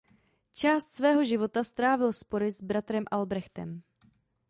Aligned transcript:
Část 0.53 0.91
svého 0.93 1.23
života 1.23 1.63
strávil 1.63 2.13
spory 2.13 2.51
s 2.51 2.61
bratrem 2.61 3.03
Albrechtem. 3.11 3.81